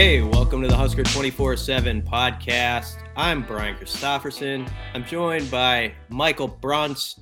[0.00, 2.96] Hey, welcome to the Husker 24 7 podcast.
[3.16, 4.66] I'm Brian Christopherson.
[4.94, 7.20] I'm joined by Michael Bruntz.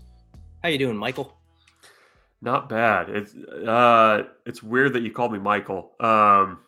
[0.62, 1.36] How you doing, Michael?
[2.40, 3.08] Not bad.
[3.10, 5.90] It's uh it's weird that you called me Michael.
[5.98, 6.60] Um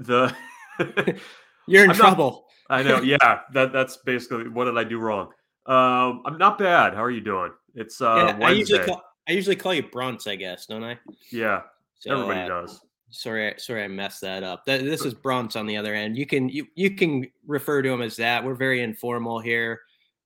[0.00, 0.34] the
[1.68, 2.46] You're in I'm not- trouble.
[2.68, 3.42] I know, yeah.
[3.52, 5.28] That that's basically what did I do wrong?
[5.66, 6.92] Um I'm not bad.
[6.94, 7.52] How are you doing?
[7.76, 8.92] It's uh Yeah, I usually Wednesday.
[8.92, 10.98] call I usually call you Bruntz, I guess, don't I?
[11.30, 11.60] yeah,
[12.00, 12.80] So, everybody uh, does.
[13.10, 14.64] Sorry, sorry, I messed that up.
[14.64, 16.16] Th- This is Bruntz on the other end.
[16.16, 18.44] You can you you can refer to him as that.
[18.44, 19.80] We're very informal here,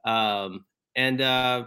[0.05, 1.67] um, and uh,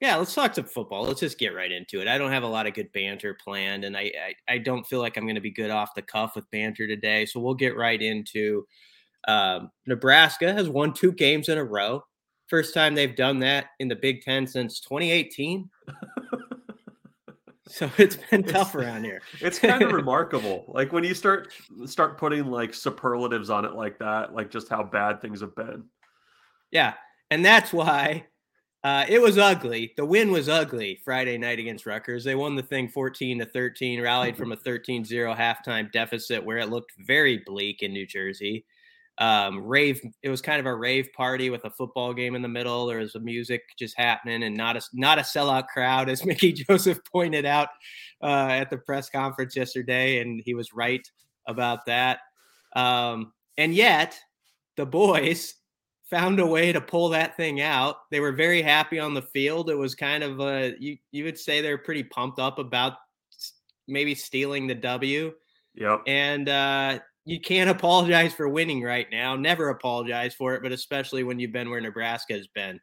[0.00, 1.04] yeah, let's talk some football.
[1.04, 2.08] Let's just get right into it.
[2.08, 4.12] I don't have a lot of good banter planned, and I
[4.48, 6.86] I, I don't feel like I'm going to be good off the cuff with banter
[6.86, 7.26] today.
[7.26, 8.66] So we'll get right into
[9.28, 12.02] um, Nebraska has won two games in a row.
[12.48, 15.68] First time they've done that in the Big Ten since 2018.
[17.68, 19.20] So it's been tough around here.
[19.40, 20.64] It's kind of remarkable.
[20.68, 21.52] Like when you start
[21.84, 25.84] start putting like superlatives on it like that, like just how bad things have been.
[26.70, 26.94] Yeah,
[27.30, 28.26] and that's why
[28.84, 29.92] uh, it was ugly.
[29.96, 32.22] The win was ugly Friday night against Rutgers.
[32.22, 36.70] They won the thing 14 to 13, rallied from a 13-0 halftime deficit where it
[36.70, 38.64] looked very bleak in New Jersey.
[39.18, 40.00] Um, rave.
[40.22, 42.86] It was kind of a rave party with a football game in the middle.
[42.86, 46.52] There was a music just happening, and not a not a sellout crowd, as Mickey
[46.52, 47.68] Joseph pointed out
[48.22, 51.06] uh, at the press conference yesterday, and he was right
[51.46, 52.20] about that.
[52.74, 54.18] Um, and yet,
[54.76, 55.54] the boys
[56.10, 57.96] found a way to pull that thing out.
[58.10, 59.70] They were very happy on the field.
[59.70, 62.94] It was kind of a you you would say they're pretty pumped up about
[63.88, 65.32] maybe stealing the W.
[65.74, 66.02] Yep.
[66.06, 69.34] And uh you can't apologize for winning right now.
[69.34, 72.80] Never apologize for it, but especially when you've been where Nebraska has been.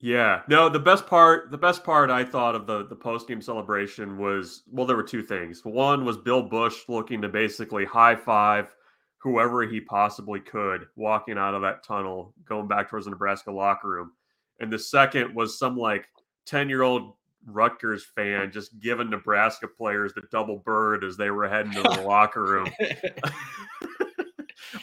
[0.00, 0.42] Yeah.
[0.48, 4.18] No, the best part, the best part I thought of the the post game celebration
[4.18, 5.64] was well, there were two things.
[5.64, 8.72] One was Bill Busch looking to basically high five
[9.20, 13.88] whoever he possibly could walking out of that tunnel, going back towards the Nebraska locker
[13.88, 14.12] room.
[14.60, 16.06] And the second was some like
[16.46, 17.14] 10 year old
[17.46, 22.02] Rutgers fan just giving Nebraska players the double bird as they were heading to the
[22.06, 22.68] locker room.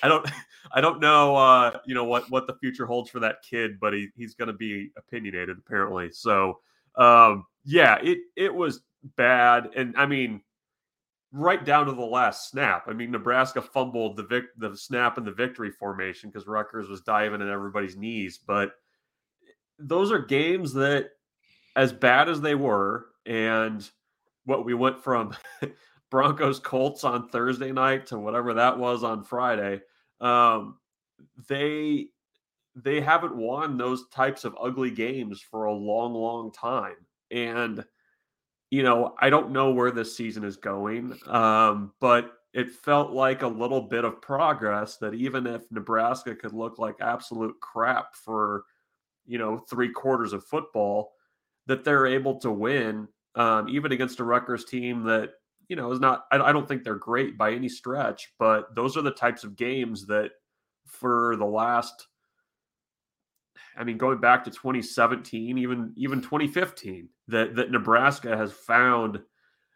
[0.01, 0.27] I don't
[0.71, 3.93] I don't know uh you know what what the future holds for that kid, but
[3.93, 6.11] he, he's going to be opinionated apparently.
[6.11, 6.59] So
[6.95, 8.81] um yeah, it it was
[9.15, 10.41] bad and I mean
[11.31, 12.85] right down to the last snap.
[12.87, 17.01] I mean Nebraska fumbled the vic- the snap in the victory formation cuz Rutgers was
[17.01, 18.73] diving at everybody's knees, but
[19.77, 21.11] those are games that
[21.75, 23.89] as bad as they were and
[24.45, 25.35] what we went from
[26.11, 29.81] Broncos Colts on Thursday night to whatever that was on Friday.
[30.21, 30.77] Um,
[31.49, 32.07] they
[32.75, 36.95] they haven't won those types of ugly games for a long, long time,
[37.31, 37.83] and
[38.69, 43.41] you know I don't know where this season is going, um, but it felt like
[43.41, 48.63] a little bit of progress that even if Nebraska could look like absolute crap for
[49.25, 51.14] you know three quarters of football,
[51.67, 55.31] that they're able to win um, even against a Rutgers team that
[55.67, 56.25] you know is not.
[56.31, 59.55] I, I don't think they're great by any stretch, but those are the types of
[59.55, 60.31] games that
[60.87, 62.07] for the last.
[63.77, 69.19] I mean, going back to 2017, even even 2015, that that Nebraska has found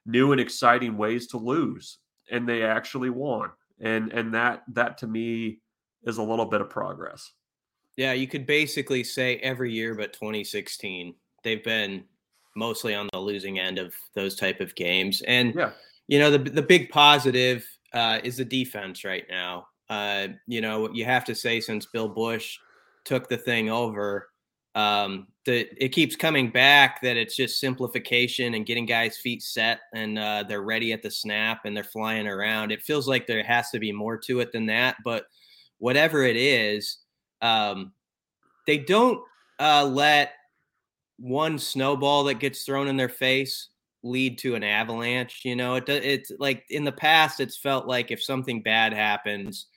[0.06, 1.98] new and exciting ways to lose,
[2.32, 3.50] and they actually won,
[3.82, 5.60] and and that that to me
[6.04, 7.34] is a little bit of progress.
[7.98, 11.16] Yeah, you could basically say every year but 2016.
[11.44, 12.04] They've been
[12.56, 15.22] mostly on the losing end of those type of games.
[15.22, 15.72] And Yeah,
[16.08, 19.68] you know, the the big positive uh, is the defense right now.
[19.90, 22.58] Uh, you know, you have to say since Bill Busch
[23.06, 24.30] took the thing over,
[24.76, 29.80] um, that it keeps coming back that it's just simplification and getting guys' feet set
[29.94, 32.72] and uh, they're ready at the snap and they're flying around.
[32.72, 35.26] It feels like there has to be more to it than that, but
[35.80, 37.00] whatever it is,
[37.42, 37.94] um,
[38.68, 39.22] they don't
[39.60, 40.34] uh, let
[41.20, 43.70] one snowball that gets thrown in their face
[44.04, 45.42] lead to an avalanche.
[45.44, 49.68] You know, it it's like in the past, it's felt like if something bad happens,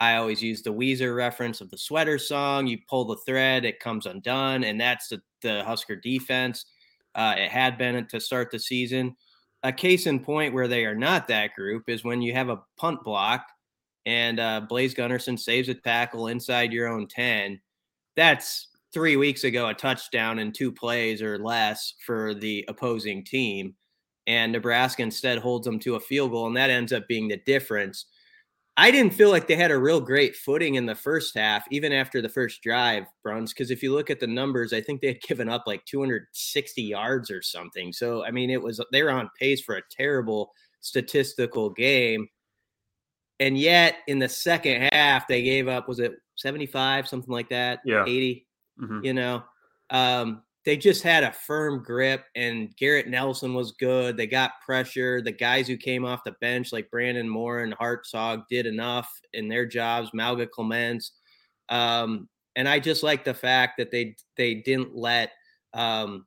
[0.00, 2.66] I always use the Weezer reference of the sweater song.
[2.66, 6.66] You pull the thread, it comes undone, and that's the, the Husker defense.
[7.14, 9.16] Uh, it had been to start the season.
[9.62, 12.60] A case in point where they are not that group is when you have a
[12.76, 13.46] punt block
[14.06, 17.60] and uh, Blaise Gunnerson saves a tackle inside your own 10.
[18.16, 23.74] That's three weeks ago a touchdown in two plays or less for the opposing team.
[24.26, 27.38] And Nebraska instead holds them to a field goal, and that ends up being the
[27.44, 28.06] difference.
[28.76, 31.92] I didn't feel like they had a real great footing in the first half, even
[31.92, 35.08] after the first drive, Bruntz, because if you look at the numbers, I think they
[35.08, 37.92] had given up like 260 yards or something.
[37.92, 42.28] So, I mean, it was they were on pace for a terrible statistical game.
[43.40, 47.80] And yet in the second half, they gave up, was it 75, something like that?
[47.84, 48.04] Yeah.
[48.06, 48.46] 80.
[48.80, 49.04] Mm-hmm.
[49.04, 49.44] You know,
[49.90, 54.16] um, they just had a firm grip, and Garrett Nelson was good.
[54.16, 55.20] They got pressure.
[55.20, 59.48] The guys who came off the bench, like Brandon Moore and Hartzog, did enough in
[59.48, 60.10] their jobs.
[60.14, 61.12] Malga Clements,
[61.68, 65.32] um, and I just like the fact that they they didn't let
[65.74, 66.26] um,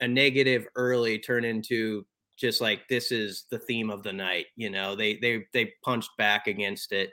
[0.00, 2.04] a negative early turn into
[2.38, 4.46] just like this is the theme of the night.
[4.56, 7.10] You know, they they they punched back against it,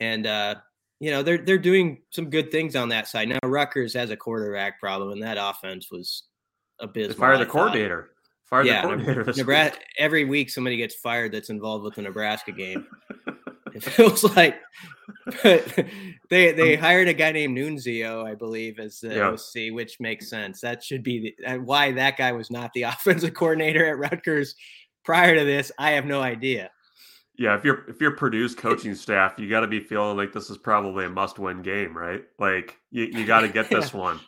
[0.00, 0.56] and uh,
[1.02, 3.28] you know they're they're doing some good things on that side.
[3.28, 6.22] Now Rutgers has a quarterback problem, and that offense was
[6.78, 7.18] abysmal.
[7.18, 8.10] Fire the coordinator.
[8.44, 9.32] Fire yeah, the coordinator.
[9.36, 9.88] Nebraska, week.
[9.98, 12.86] every week somebody gets fired that's involved with the Nebraska game.
[13.74, 14.60] it feels like
[15.42, 19.30] they they um, hired a guy named Nunzio, I believe, as the yeah.
[19.30, 20.60] OC, which makes sense.
[20.60, 24.54] That should be the, why that guy was not the offensive coordinator at Rutgers
[25.04, 25.72] prior to this.
[25.80, 26.70] I have no idea.
[27.36, 30.50] Yeah, if you're if you're Purdue's coaching staff, you got to be feeling like this
[30.50, 32.24] is probably a must-win game, right?
[32.38, 34.20] Like you, you got to get this one.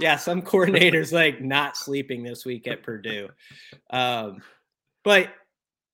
[0.00, 3.28] Yeah, some coordinators like not sleeping this week at Purdue.
[3.90, 4.42] Um,
[5.02, 5.28] but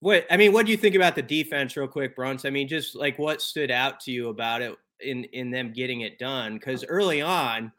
[0.01, 2.45] what I mean, what do you think about the defense, real quick, Bruntz?
[2.45, 6.01] I mean, just like what stood out to you about it in in them getting
[6.01, 6.55] it done?
[6.55, 7.73] Because early on,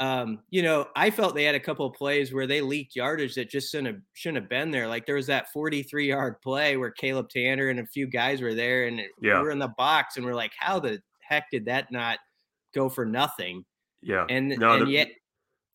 [0.00, 3.34] um, you know, I felt they had a couple of plays where they leaked yardage
[3.36, 4.88] that just shouldn't have, shouldn't have been there.
[4.88, 8.54] Like there was that 43 yard play where Caleb Tannor and a few guys were
[8.54, 9.38] there and yeah.
[9.38, 12.18] we were in the box and we're like, how the heck did that not
[12.74, 13.64] go for nothing?
[14.02, 14.26] Yeah.
[14.28, 15.08] And, no, and the, yet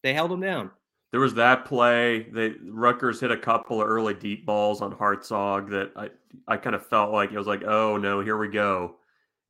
[0.04, 0.72] they held them down.
[1.12, 2.28] There was that play.
[2.32, 6.10] They Rutgers hit a couple of early deep balls on Hartzog that I,
[6.48, 8.98] I kind of felt like it was like, oh no, here we go.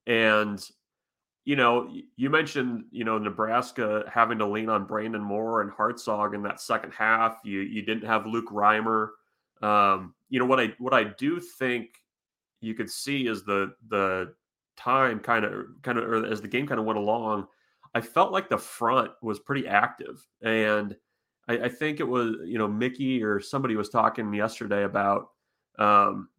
[0.08, 0.64] And
[1.50, 6.36] you know, you mentioned, you know, Nebraska having to lean on Brandon Moore and Hartzog
[6.36, 7.40] in that second half.
[7.44, 9.08] You you didn't have Luke Reimer.
[9.64, 12.04] Um, you know what I what I do think
[12.62, 14.36] you could see is the the
[14.78, 17.48] time kind of kind of or as the game kind of went along,
[17.96, 20.96] I felt like the front was pretty active, and
[21.48, 25.30] I, I think it was you know Mickey or somebody was talking yesterday about
[25.80, 26.30] um,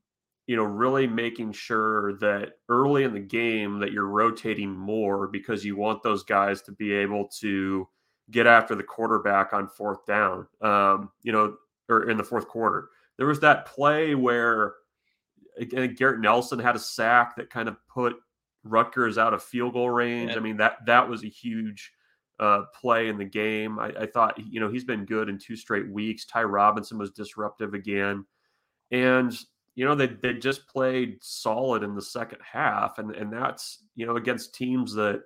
[0.50, 5.64] you know, really making sure that early in the game that you're rotating more because
[5.64, 7.86] you want those guys to be able to
[8.32, 10.48] get after the quarterback on fourth down.
[10.60, 11.54] Um, you know,
[11.88, 12.88] or in the fourth quarter.
[13.16, 14.74] There was that play where
[15.56, 18.16] again, Garrett Nelson had a sack that kind of put
[18.64, 20.32] Rutgers out of field goal range.
[20.32, 20.38] Yeah.
[20.38, 21.92] I mean, that that was a huge
[22.40, 23.78] uh, play in the game.
[23.78, 26.24] I, I, thought, you know, he's been good in two straight weeks.
[26.24, 28.24] Ty Robinson was disruptive again.
[28.90, 29.32] And
[29.74, 34.06] you know, they they just played solid in the second half, and and that's you
[34.06, 35.22] know against teams that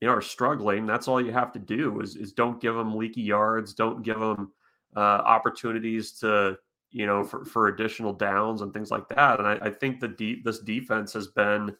[0.00, 0.86] you know are struggling.
[0.86, 4.18] That's all you have to do is is don't give them leaky yards, don't give
[4.18, 4.52] them
[4.96, 6.58] uh, opportunities to
[6.90, 9.38] you know for for additional downs and things like that.
[9.38, 11.74] And I, I think the deep this defense has been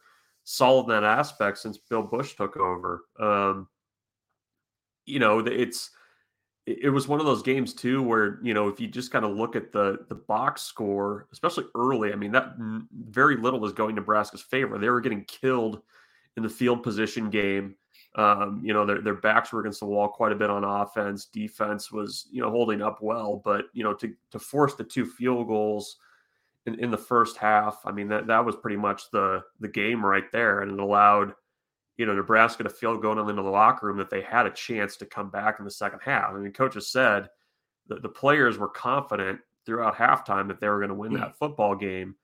[0.44, 3.02] solid in that aspect since Bill Busch took over.
[3.20, 3.68] Um,
[5.04, 5.90] you know, it's
[6.66, 9.36] it was one of those games too where you know if you just kind of
[9.36, 12.54] look at the the box score especially early i mean that
[13.08, 14.78] very little was going nebraska's favor.
[14.78, 15.82] They were getting killed
[16.36, 17.74] in the field position game.
[18.14, 21.26] Um, you know their, their backs were against the wall quite a bit on offense.
[21.26, 25.06] Defense was you know holding up well but you know to to force the two
[25.06, 25.96] field goals
[26.66, 30.04] in, in the first half i mean that that was pretty much the the game
[30.04, 31.34] right there and it allowed
[32.02, 34.96] you know, Nebraska to feel going into the locker room that they had a chance
[34.96, 36.32] to come back in the second half.
[36.32, 37.28] I mean, coaches said
[37.86, 41.18] that the players were confident throughout halftime that they were going to win hmm.
[41.18, 42.16] that football game,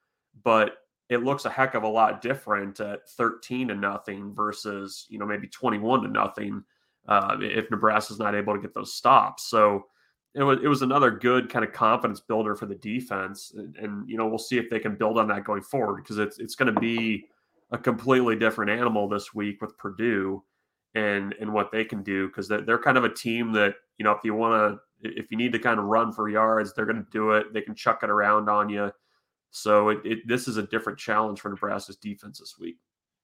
[0.43, 0.79] but
[1.11, 5.25] it looks a heck of a lot different at 13 to nothing versus, you know,
[5.25, 6.65] maybe 21 to nothing
[7.07, 9.45] uh, if Nebraska's not able to get those stops.
[9.45, 9.87] So
[10.35, 13.53] it was, it was another good kind of confidence builder for the defense.
[13.57, 16.19] And, and you know, we'll see if they can build on that going forward because
[16.19, 17.27] it's, it's going to be–
[17.71, 20.43] a completely different animal this week with Purdue.
[20.95, 24.05] and and what they can do because they're, they're kind of a team that you
[24.05, 26.87] know if you want to if you need to kind of run for yards, they're
[26.87, 27.53] going to do it.
[27.53, 28.91] They can chuck it around on you.
[29.51, 32.77] So it, it, this is a different challenge for Nebraska's defense this week.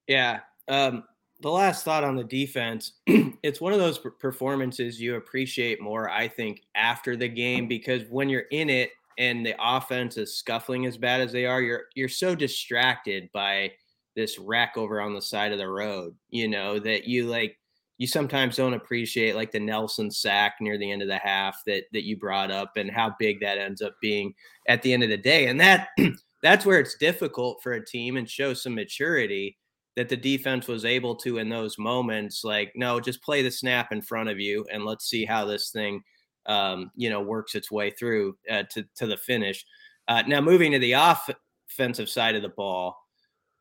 [0.07, 0.41] Yeah.
[0.69, 1.05] Um,
[1.41, 6.29] the last thought on the defense, it's one of those performances you appreciate more, I
[6.29, 10.97] think, after the game because when you're in it and the offense is scuffling as
[10.97, 13.73] bad as they are, you're you're so distracted by
[14.15, 17.59] this wreck over on the side of the road, you know, that you like
[17.99, 21.85] you sometimes don't appreciate like the Nelson sack near the end of the half that
[21.93, 24.35] that you brought up and how big that ends up being
[24.69, 25.47] at the end of the day.
[25.47, 25.89] And that
[26.43, 29.57] that's where it's difficult for a team and show some maturity
[29.97, 33.93] that the defense was able to in those moments like no just play the snap
[33.93, 36.03] in front of you and let's see how this thing
[36.47, 39.65] um, you know works its way through uh, to, to the finish
[40.09, 41.31] uh, now moving to the off-
[41.71, 42.97] offensive side of the ball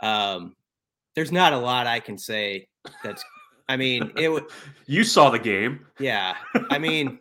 [0.03, 0.55] um,
[1.15, 2.67] there's not a lot i can say
[3.03, 3.23] that's
[3.69, 4.45] I mean, it would.
[4.87, 5.85] you saw the game.
[5.99, 6.35] Yeah.
[6.69, 7.19] I mean,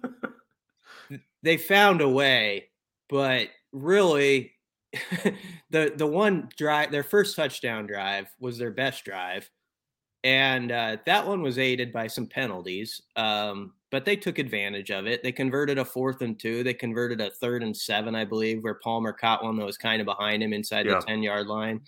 [1.42, 2.68] they found a way,
[3.08, 4.52] but really,
[5.70, 9.48] the the one drive, their first touchdown drive was their best drive,
[10.24, 13.00] and uh, that one was aided by some penalties.
[13.16, 15.22] Um, but they took advantage of it.
[15.22, 16.64] They converted a fourth and two.
[16.64, 20.00] They converted a third and seven, I believe, where Palmer caught one that was kind
[20.00, 20.98] of behind him inside yeah.
[20.98, 21.80] the ten yard line.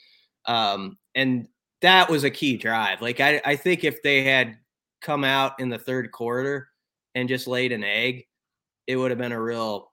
[0.46, 1.48] Um, and
[1.82, 3.02] that was a key drive.
[3.02, 4.56] Like I, I think if they had
[5.00, 6.68] come out in the third quarter
[7.14, 8.26] and just laid an egg,
[8.86, 9.92] it would have been a real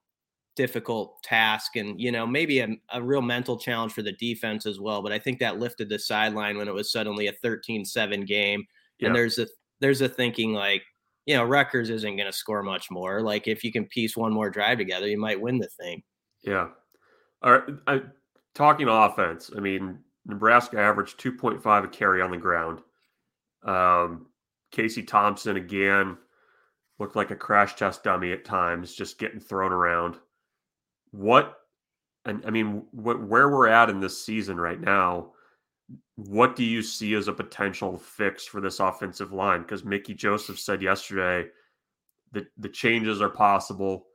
[0.56, 4.82] difficult task and you know maybe a, a real mental challenge for the defense as
[4.82, 8.66] well but i think that lifted the sideline when it was suddenly a 13-7 game
[9.00, 9.08] yeah.
[9.08, 9.48] and there's a
[9.80, 10.84] there's a thinking like
[11.26, 14.34] you know Rutgers isn't going to score much more like if you can piece one
[14.34, 16.04] more drive together you might win the thing
[16.44, 16.68] yeah
[17.42, 18.02] all right I,
[18.54, 22.82] talking offense i mean Nebraska averaged 2.5 a carry on the ground.
[23.64, 24.28] Um,
[24.72, 26.18] Casey Thompson again
[27.00, 30.18] looked like a crash test dummy at times, just getting thrown around.
[31.12, 31.58] What,
[32.26, 35.32] and I mean, what, where we're at in this season right now,
[36.16, 39.62] what do you see as a potential fix for this offensive line?
[39.62, 41.48] Because Mickey Joseph said yesterday
[42.32, 44.06] that the changes are possible.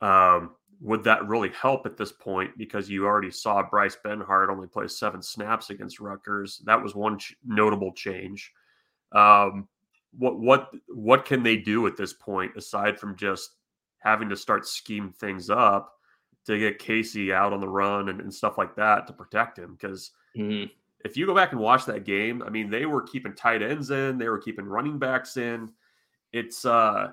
[0.00, 2.58] Um, would that really help at this point?
[2.58, 6.60] Because you already saw Bryce Benhart only play seven snaps against Rutgers.
[6.66, 8.52] That was one ch- notable change.
[9.12, 9.68] Um,
[10.18, 13.52] what what what can they do at this point aside from just
[13.98, 15.92] having to start scheme things up
[16.46, 19.76] to get Casey out on the run and, and stuff like that to protect him?
[19.80, 20.68] Because mm-hmm.
[21.04, 23.90] if you go back and watch that game, I mean, they were keeping tight ends
[23.90, 25.70] in, they were keeping running backs in.
[26.32, 27.12] It's uh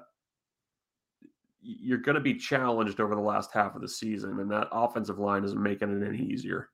[1.61, 5.19] you're going to be challenged over the last half of the season, and that offensive
[5.19, 6.69] line isn't making it any easier.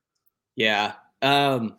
[0.55, 1.75] Yeah, um,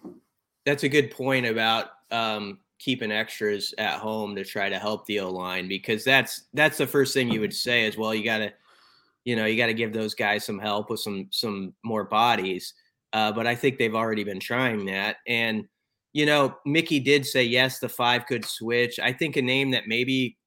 [0.64, 5.20] that's a good point about um, keeping extras at home to try to help the
[5.20, 8.14] O line because that's that's the first thing you would say as well.
[8.14, 8.52] You got to,
[9.24, 12.74] you know, you got to give those guys some help with some some more bodies.
[13.12, 15.64] Uh, but I think they've already been trying that, and
[16.12, 18.98] you know, Mickey did say yes, the five could switch.
[18.98, 20.38] I think a name that maybe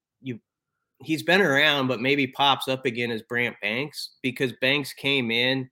[1.02, 5.70] he's been around, but maybe pops up again as Brant Banks because Banks came in,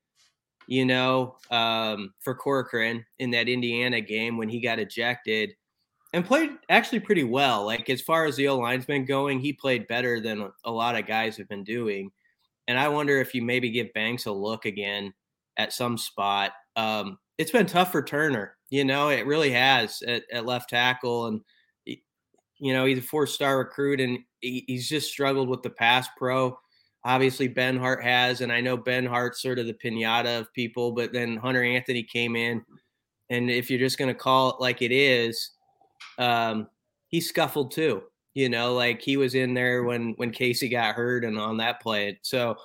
[0.68, 5.54] you know, um, for Corcoran in that Indiana game when he got ejected
[6.14, 7.66] and played actually pretty well.
[7.66, 10.96] Like as far as the O line's been going, he played better than a lot
[10.96, 12.12] of guys have been doing.
[12.68, 15.14] And I wonder if you maybe give Banks a look again
[15.58, 16.52] at some spot.
[16.76, 21.28] Um, it's been tough for Turner, you know, it really has at, at left tackle
[21.28, 21.42] and
[22.60, 26.08] you know, he's a four star recruit and he, he's just struggled with the pass
[26.18, 26.58] pro.
[27.06, 31.38] Obviously, Benhart has, and I know Benhart's sort of the pinata of people, but then
[31.38, 32.64] Hunter Anthony came in.
[33.30, 35.52] And if you're just going to call it like it is,
[36.18, 36.68] um,
[37.08, 38.04] he scuffled too.
[38.34, 41.82] You know, like he was in there when when Casey got hurt and on that
[41.82, 42.20] play.
[42.22, 42.56] So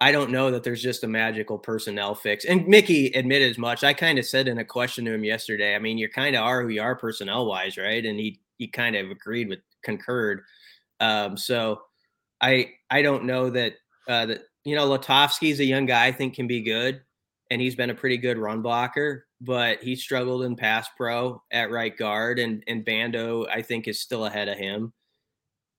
[0.00, 2.44] I don't know that there's just a magical personnel fix.
[2.44, 3.82] And Mickey admitted as much.
[3.82, 5.74] I kind of said in a question to him yesterday.
[5.74, 8.04] I mean, you kind of are who you are personnel wise, right?
[8.04, 10.42] And he he kind of agreed with concurred.
[11.00, 11.80] Um, so
[12.40, 13.74] I I don't know that
[14.08, 17.00] uh, that you know Lutovsky's a young guy I think can be good,
[17.50, 21.70] and he's been a pretty good run blocker, but he struggled in pass pro at
[21.70, 24.92] right guard, and and Bando I think is still ahead of him.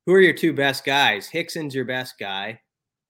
[0.05, 1.27] Who are your two best guys?
[1.27, 2.61] Hixson's your best guy.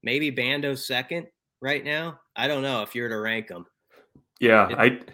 [0.04, 1.27] Maybe Bando's second
[1.62, 2.20] right now.
[2.36, 3.66] I don't know if you're to rank them.
[4.39, 5.12] Yeah, it,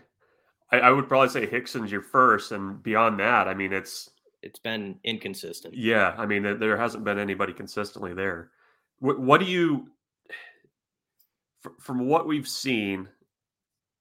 [0.72, 4.10] I I would probably say Hixson's your first, and beyond that, I mean it's
[4.44, 5.74] it's been inconsistent.
[5.74, 8.52] Yeah, I mean there hasn't been anybody consistently there.
[9.00, 9.88] What, what do you
[11.80, 13.08] from what we've seen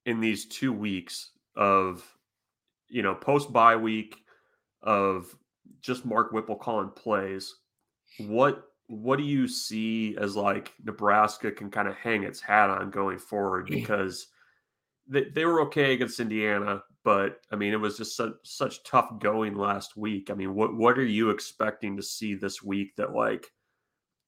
[0.06, 2.04] in these two weeks of
[2.88, 4.16] you know post bye week
[4.82, 5.34] of
[5.80, 7.54] just Mark Whipple calling plays,
[8.18, 12.90] what what do you see as like Nebraska can kind of hang its hat on
[12.90, 13.66] going forward?
[13.66, 14.26] Because
[15.06, 19.18] they, they were okay against Indiana, but I mean, it was just such, such tough
[19.21, 20.30] going last week.
[20.30, 23.50] I mean, what what are you expecting to see this week that like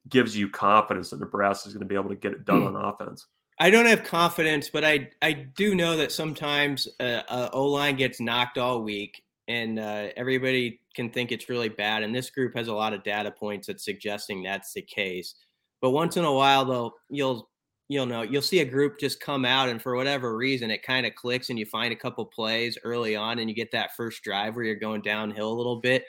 [0.09, 2.77] gives you confidence that Nebraska is going to be able to get it done on
[2.77, 3.27] offense?
[3.59, 7.97] I don't have confidence, but I I do know that sometimes uh, uh, O line
[7.97, 12.03] gets knocked all week, and uh, everybody can think it's really bad.
[12.03, 15.35] And this group has a lot of data points that's suggesting that's the case.
[15.81, 17.49] But once in a while, though, you'll
[17.89, 21.07] you'll know you'll see a group just come out, and for whatever reason, it kind
[21.07, 24.23] of clicks, and you find a couple plays early on, and you get that first
[24.23, 26.05] drive where you're going downhill a little bit.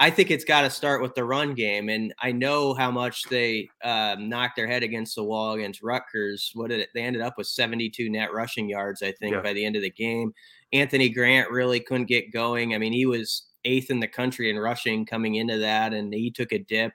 [0.00, 3.24] I think it's got to start with the run game, and I know how much
[3.24, 6.52] they uh, knocked their head against the wall against Rutgers.
[6.54, 6.90] What did it?
[6.94, 9.40] They ended up with 72 net rushing yards, I think, yeah.
[9.40, 10.32] by the end of the game.
[10.72, 12.74] Anthony Grant really couldn't get going.
[12.74, 16.30] I mean, he was eighth in the country in rushing coming into that, and he
[16.30, 16.92] took a dip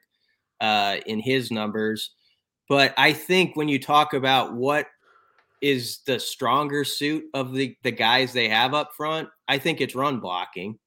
[0.61, 2.11] uh, in his numbers.
[2.73, 4.87] But I think when you talk about what
[5.61, 9.93] is the stronger suit of the the guys they have up front, I think it's
[9.93, 10.79] run blocking.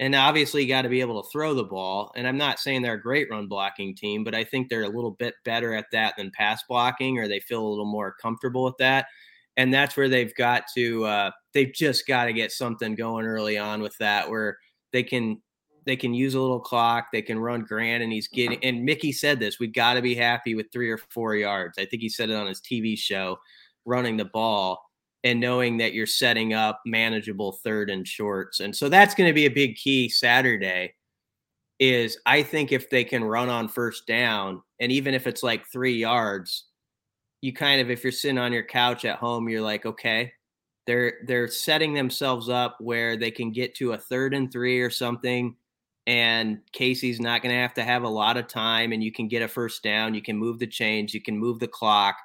[0.00, 2.10] And obviously, you got to be able to throw the ball.
[2.16, 4.88] And I'm not saying they're a great run blocking team, but I think they're a
[4.88, 8.64] little bit better at that than pass blocking, or they feel a little more comfortable
[8.64, 9.06] with that.
[9.56, 13.56] And that's where they've got to, uh, they've just got to get something going early
[13.56, 14.58] on with that, where
[14.92, 15.40] they can
[15.86, 17.06] they can use a little clock.
[17.12, 18.62] They can run Grant, and he's getting.
[18.64, 21.78] And Mickey said this: we've got to be happy with three or four yards.
[21.78, 23.38] I think he said it on his TV show,
[23.84, 24.82] running the ball
[25.24, 28.60] and knowing that you're setting up manageable third and shorts.
[28.60, 30.94] And so that's going to be a big key Saturday
[31.78, 35.66] is I think if they can run on first down and even if it's like
[35.66, 36.66] 3 yards,
[37.42, 40.32] you kind of if you're sitting on your couch at home, you're like, okay,
[40.86, 44.90] they're they're setting themselves up where they can get to a third and 3 or
[44.90, 45.54] something
[46.06, 49.28] and Casey's not going to have to have a lot of time and you can
[49.28, 52.16] get a first down, you can move the chains, you can move the clock.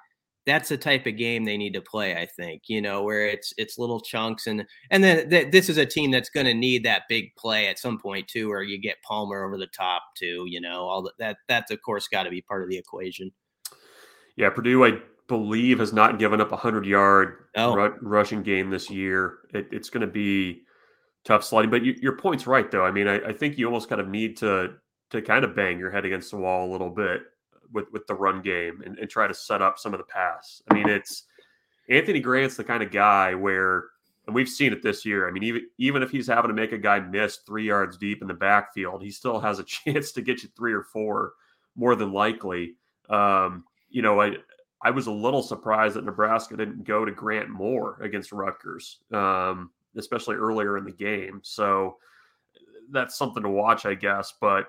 [0.45, 3.51] That's the type of game they need to play i think you know where it's
[3.57, 6.85] it's little chunks and and then th- this is a team that's going to need
[6.85, 10.45] that big play at some point too where you get palmer over the top too
[10.47, 13.31] you know all that that that's of course got to be part of the equation.
[14.35, 17.79] Yeah purdue i believe has not given up a 100 yard oh.
[17.79, 19.39] r- rushing game this year.
[19.53, 20.63] It, it's going to be
[21.25, 23.89] tough sledding but you, your point's right though i mean I, I think you almost
[23.89, 24.75] kind of need to
[25.11, 27.23] to kind of bang your head against the wall a little bit
[27.71, 30.61] with with the run game and, and try to set up some of the pass.
[30.69, 31.23] I mean, it's
[31.89, 33.85] Anthony Grant's the kind of guy where
[34.25, 35.27] and we've seen it this year.
[35.27, 38.21] I mean, even even if he's having to make a guy miss three yards deep
[38.21, 41.33] in the backfield, he still has a chance to get you three or four,
[41.75, 42.75] more than likely.
[43.09, 44.37] Um, you know, I
[44.81, 49.71] I was a little surprised that Nebraska didn't go to Grant more against Rutgers, um,
[49.97, 51.39] especially earlier in the game.
[51.43, 51.97] So
[52.91, 54.33] that's something to watch, I guess.
[54.39, 54.67] But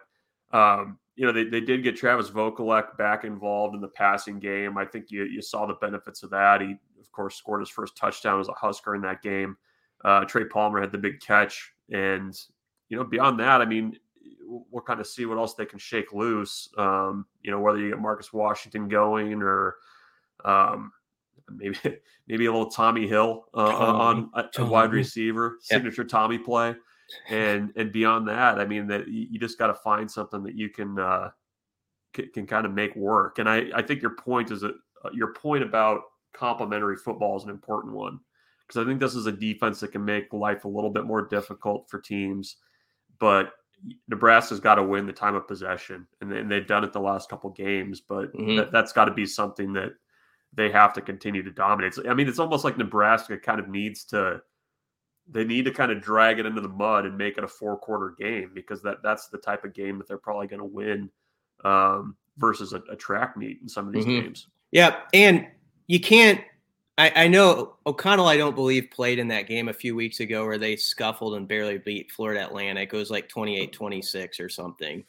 [0.52, 4.76] um, you know, they, they did get Travis Vokolek back involved in the passing game.
[4.76, 6.60] I think you, you saw the benefits of that.
[6.60, 9.56] He, of course, scored his first touchdown as a Husker in that game.
[10.04, 11.72] Uh, Trey Palmer had the big catch.
[11.90, 12.38] And,
[12.90, 13.98] you know, beyond that, I mean,
[14.46, 16.68] we'll kind of see what else they can shake loose.
[16.76, 19.76] Um, you know, whether you get Marcus Washington going or
[20.44, 20.92] um,
[21.50, 21.78] maybe
[22.28, 26.09] maybe a little Tommi Hill uh, on a, a, wide receiver, signature yep.
[26.09, 26.74] Tommy play
[27.28, 30.68] and and beyond that, I mean that you just got to find something that you
[30.68, 31.30] can uh,
[32.12, 33.38] can, can kind of make work.
[33.38, 34.72] And I I think your point is a
[35.04, 38.20] uh, your point about complementary football is an important one
[38.66, 41.26] because I think this is a defense that can make life a little bit more
[41.26, 42.56] difficult for teams,
[43.18, 43.52] but
[44.09, 47.50] Nebraska's got to win the time of possession, and, they've done it the last couple
[47.50, 48.00] games.
[48.00, 48.56] But mm-hmm.
[48.56, 49.92] that, that's got to be something that
[50.56, 51.94] they have to continue to dominate.
[51.94, 54.42] So, I mean, it's almost like Nebraska kind of needs to
[55.28, 57.76] they need to kind of drag it into the mud and make it a four
[57.76, 61.10] quarter game because that that's the type of game that they're probably going to win
[61.64, 64.24] um, versus a, a, track meet in some of these mm-hmm.
[64.24, 64.48] games.
[64.70, 65.46] Yeah, and
[65.86, 66.40] you can't.
[66.98, 68.26] I, I, know O'Connell.
[68.26, 71.46] I don't believe played in that game a few weeks ago where they scuffled and
[71.46, 72.92] barely beat Florida Atlantic.
[72.92, 75.04] It was like 28-26 or something.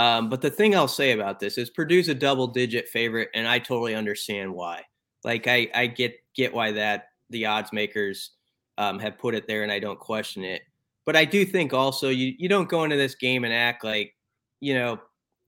[0.00, 3.46] Um, but the thing I'll say about this is Purdue's a double digit favorite, and
[3.46, 4.82] I totally understand why.
[5.24, 8.30] Like I, I get get why that the odds makers
[8.78, 10.62] um, have put it there, and I don't question it.
[11.04, 14.14] But I do think also you you don't go into this game and act like
[14.60, 14.98] you know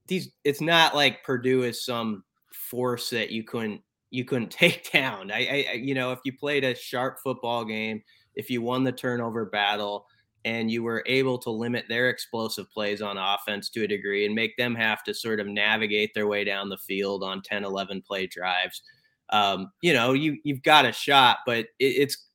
[0.06, 0.28] these.
[0.44, 5.30] It's not like Purdue is some force that you couldn't you couldn't take down.
[5.32, 8.02] I, I you know if you played a sharp football game,
[8.34, 10.04] if you won the turnover battle
[10.44, 14.34] and you were able to limit their explosive plays on offense to a degree and
[14.34, 18.02] make them have to sort of navigate their way down the field on 10 11
[18.02, 18.82] play drives
[19.30, 22.28] um, you know you you've got a shot but it, it's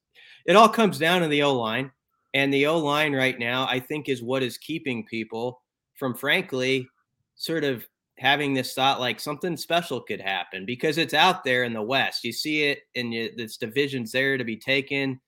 [0.48, 1.92] it all comes down to the O line.
[2.34, 5.62] And the O line right now, I think, is what is keeping people
[5.96, 6.88] from frankly
[7.36, 7.86] sort of
[8.18, 12.24] having this thought like something special could happen because it's out there in the West.
[12.24, 15.20] You see it and this division's there to be taken.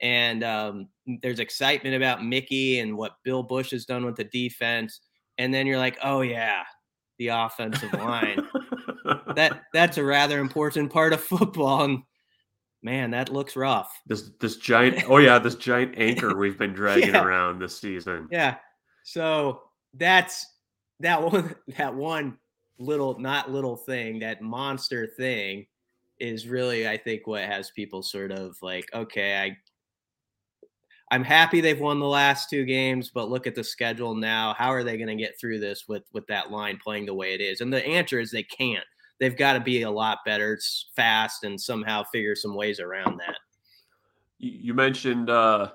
[0.00, 0.88] And um,
[1.22, 5.00] there's excitement about Mickey and what Bill Busch has done with the defense.
[5.38, 6.64] And then you're like, oh, yeah,
[7.18, 8.46] the offensive line.
[9.34, 11.84] that that's a rather important part of football.
[11.84, 12.02] And
[12.82, 14.00] man, that looks rough.
[14.06, 17.24] This this giant oh yeah, this giant anchor we've been dragging yeah.
[17.24, 18.28] around this season.
[18.30, 18.56] Yeah.
[19.04, 19.62] So
[19.94, 20.46] that's
[21.00, 22.38] that one that one
[22.78, 25.66] little not little thing, that monster thing
[26.18, 29.56] is really I think what has people sort of like, okay, I
[31.10, 34.54] I'm happy they've won the last two games, but look at the schedule now.
[34.58, 37.34] How are they going to get through this with with that line playing the way
[37.34, 37.60] it is?
[37.60, 38.84] And the answer is they can't.
[39.18, 40.58] They've got to be a lot better,
[40.94, 43.36] fast, and somehow figure some ways around that.
[44.38, 45.70] You mentioned uh,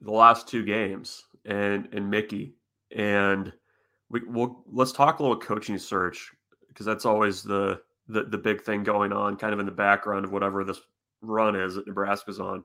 [0.00, 2.54] the last two games and and Mickey,
[2.96, 3.52] and
[4.08, 6.30] we will let's talk a little coaching search
[6.68, 10.24] because that's always the, the the big thing going on, kind of in the background
[10.24, 10.80] of whatever this
[11.20, 12.64] run is that Nebraska's on.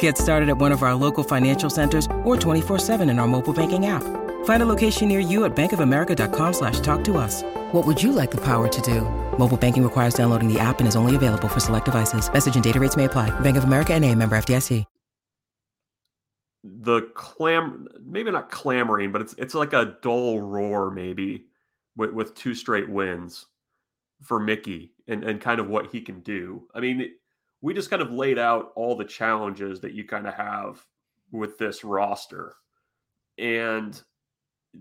[0.00, 3.52] Get started at one of our local financial centers or 24 7 in our mobile
[3.52, 4.02] banking app.
[4.44, 7.42] Find a location near you at bankofamerica.com slash talk to us.
[7.72, 9.02] What would you like the power to do?
[9.38, 12.32] Mobile banking requires downloading the app and is only available for select devices.
[12.32, 13.28] Message and data rates may apply.
[13.40, 14.86] Bank of America and a member FDIC.
[16.66, 21.44] The clam, maybe not clamoring, but it's it's like a dull roar maybe
[21.94, 23.46] with, with two straight wins
[24.22, 26.66] for Mickey and, and kind of what he can do.
[26.74, 27.10] I mean,
[27.64, 30.84] we just kind of laid out all the challenges that you kind of have
[31.32, 32.56] with this roster.
[33.38, 33.98] And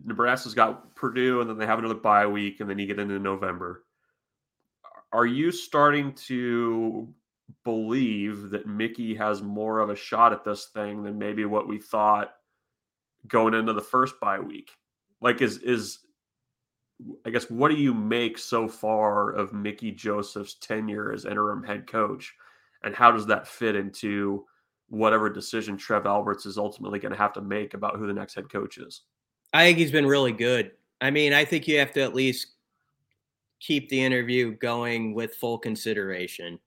[0.04, 3.20] Nebraska's got Purdue, and then they have another bye week, and then you get into
[3.20, 3.86] November.
[5.14, 7.08] Are you starting to
[7.64, 11.80] believe that Mickey has more of a shot at this thing than maybe what we
[11.80, 12.34] thought
[13.30, 14.72] going into the first bye week?
[15.22, 16.00] Like, is is
[17.26, 21.88] I guess what do you make so far of Mickey Joseph's tenure as interim head
[21.88, 22.36] coach,
[22.84, 24.46] and how does that fit into
[24.90, 28.36] whatever decision Trev Alberts is ultimately going to have to make about who the next
[28.36, 29.02] head coach is?
[29.54, 30.72] I think he's been really good.
[31.02, 32.48] I mean, I think you have to at least
[33.60, 36.60] keep the interview going with full consideration.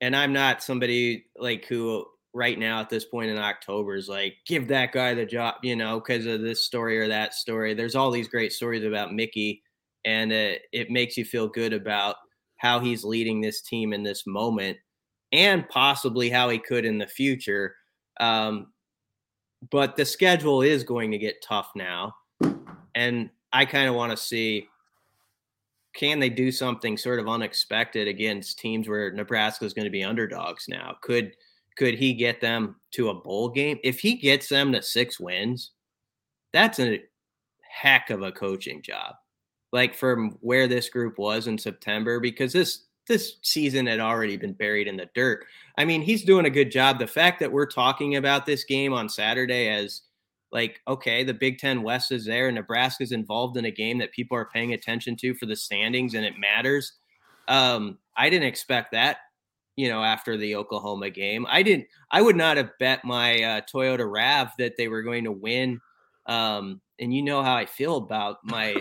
[0.00, 2.04] And I'm not somebody like who
[2.34, 5.76] right now at this point in October is like, give that guy the job, you
[5.76, 7.74] know, because of this story or that story.
[7.74, 9.62] There's all these great stories about Mickey,
[10.04, 12.16] and it, it makes you feel good about
[12.56, 14.78] how he's leading this team in this moment
[15.32, 17.74] and possibly how he could in the future.
[18.20, 18.72] Um,
[19.70, 22.14] but the schedule is going to get tough now.
[22.94, 24.68] And I kind of want to see
[25.94, 30.02] can they do something sort of unexpected against teams where Nebraska is going to be
[30.02, 30.96] underdogs now?
[31.02, 31.32] Could
[31.76, 33.78] could he get them to a bowl game?
[33.82, 35.72] If he gets them to six wins,
[36.52, 37.02] that's a
[37.62, 39.14] heck of a coaching job.
[39.72, 44.54] Like from where this group was in September, because this this season had already been
[44.54, 45.44] buried in the dirt.
[45.76, 46.98] I mean, he's doing a good job.
[46.98, 50.02] The fact that we're talking about this game on Saturday as
[50.50, 54.36] like, okay, the Big Ten West is there, Nebraska's involved in a game that people
[54.36, 56.92] are paying attention to for the standings, and it matters.
[57.48, 59.18] Um, I didn't expect that,
[59.76, 61.46] you know, after the Oklahoma game.
[61.50, 61.86] I didn't.
[62.10, 65.80] I would not have bet my uh, Toyota Rav that they were going to win.
[66.26, 68.76] Um, and you know how I feel about my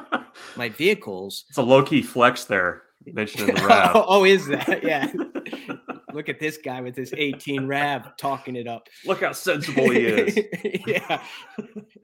[0.56, 1.44] my vehicles.
[1.48, 2.82] It's a low key flex there.
[3.06, 3.92] Mentioning the Rav.
[3.94, 4.82] oh, is that?
[4.82, 5.10] Yeah.
[6.12, 8.88] Look at this guy with his 18 Rav talking it up.
[9.06, 10.38] Look how sensible he is.
[10.86, 11.22] yeah.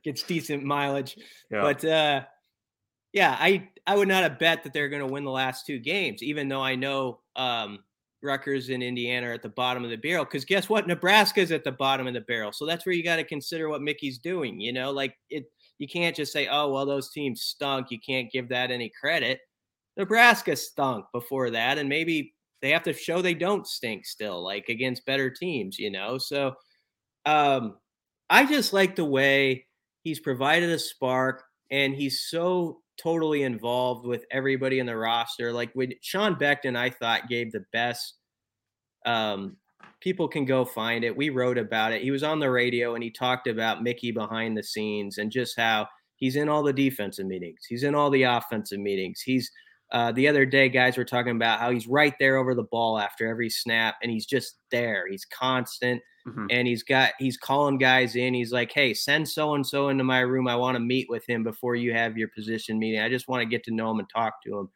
[0.04, 1.16] Gets decent mileage.
[1.50, 1.62] Yeah.
[1.62, 2.22] But uh
[3.12, 5.78] yeah, I I would not have bet that they're going to win the last two
[5.78, 7.80] games, even though I know um
[8.22, 10.24] Rutgers and Indiana are at the bottom of the barrel.
[10.24, 10.86] Because guess what?
[10.86, 12.52] Nebraska is at the bottom of the barrel.
[12.52, 14.60] So that's where you got to consider what Mickey's doing.
[14.60, 15.44] You know, like it.
[15.78, 19.40] You can't just say, "Oh, well, those teams stunk." You can't give that any credit.
[19.96, 24.68] Nebraska stunk before that, and maybe they have to show they don't stink still, like
[24.68, 26.18] against better teams, you know.
[26.18, 26.54] So
[27.24, 27.76] um,
[28.30, 29.66] I just like the way
[30.02, 35.52] he's provided a spark and he's so totally involved with everybody in the roster.
[35.52, 38.14] Like when Sean Beckton, I thought gave the best.
[39.04, 39.56] Um,
[40.00, 41.16] people can go find it.
[41.16, 42.02] We wrote about it.
[42.02, 45.58] He was on the radio and he talked about Mickey behind the scenes and just
[45.58, 47.60] how he's in all the defensive meetings.
[47.68, 49.20] He's in all the offensive meetings.
[49.20, 49.50] He's
[49.92, 52.98] uh, the other day, guys were talking about how he's right there over the ball
[52.98, 55.06] after every snap, and he's just there.
[55.08, 56.46] He's constant, mm-hmm.
[56.50, 58.34] and he's got he's calling guys in.
[58.34, 60.48] He's like, "Hey, send so and so into my room.
[60.48, 63.00] I want to meet with him before you have your position meeting.
[63.00, 64.68] I just want to get to know him and talk to him."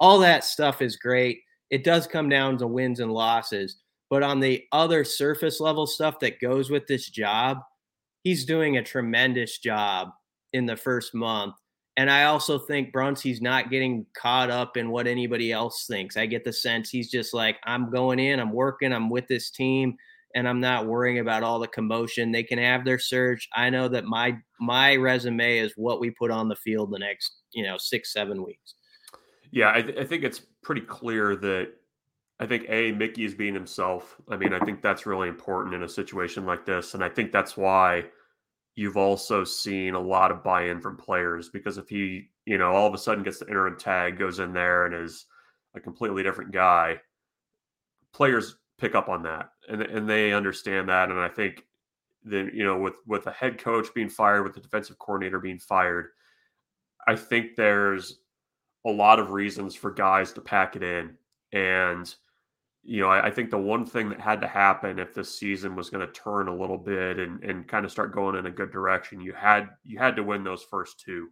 [0.00, 1.40] All that stuff is great.
[1.70, 3.76] It does come down to wins and losses,
[4.08, 7.58] but on the other surface level stuff that goes with this job,
[8.22, 10.08] he's doing a tremendous job
[10.54, 11.54] in the first month
[11.96, 16.16] and I also think Brunsey's not getting caught up in what anybody else thinks.
[16.16, 19.50] I get the sense he's just like, I'm going in, I'm working, I'm with this
[19.50, 19.96] team,
[20.34, 22.32] and I'm not worrying about all the commotion.
[22.32, 23.48] They can have their search.
[23.54, 27.36] I know that my my resume is what we put on the field the next,
[27.52, 28.74] you know, six, seven weeks.
[29.52, 31.74] Yeah, I, th- I think it's pretty clear that
[32.40, 34.16] I think a Mickey is being himself.
[34.28, 37.30] I mean, I think that's really important in a situation like this, and I think
[37.30, 38.06] that's why
[38.76, 42.86] you've also seen a lot of buy-in from players because if he, you know, all
[42.86, 45.26] of a sudden gets the interim tag, goes in there and is
[45.74, 47.00] a completely different guy,
[48.12, 51.10] players pick up on that and and they understand that.
[51.10, 51.64] And I think
[52.24, 55.58] then you know with with the head coach being fired, with the defensive coordinator being
[55.58, 56.08] fired,
[57.06, 58.18] I think there's
[58.86, 61.16] a lot of reasons for guys to pack it in
[61.52, 62.14] and
[62.86, 65.74] you know, I, I, think the one thing that had to happen if this season
[65.74, 68.50] was going to turn a little bit and, and kind of start going in a
[68.50, 71.28] good direction, you had you had to win those first two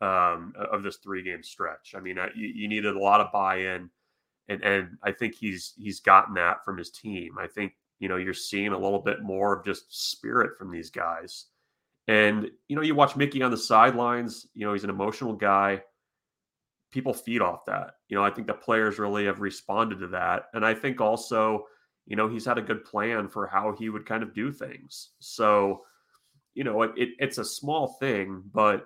[0.00, 1.94] um, of this three game stretch.
[1.94, 3.90] I mean, I, you, you, needed a lot of buy in,
[4.48, 7.36] and and I think he's he's gotten that from his team.
[7.38, 10.90] I think you know you're seeing a little bit more of just spirit from these
[10.90, 11.46] guys,
[12.06, 14.46] and you know you watch Mickey on the sidelines.
[14.54, 15.82] You know he's an emotional guy
[16.90, 17.94] people feed off that.
[18.08, 20.44] You know, I think the players really have responded to that.
[20.54, 21.66] And I think also,
[22.06, 25.10] you know, he's had a good plan for how he would kind of do things.
[25.18, 25.82] So,
[26.54, 28.84] you know, it, it, it's a small thing, but